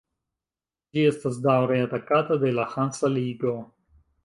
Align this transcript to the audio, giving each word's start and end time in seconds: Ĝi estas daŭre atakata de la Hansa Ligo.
Ĝi 0.95 1.03
estas 1.09 1.37
daŭre 1.43 1.77
atakata 1.89 2.39
de 2.47 2.55
la 2.61 2.67
Hansa 2.75 3.15
Ligo. 3.21 3.57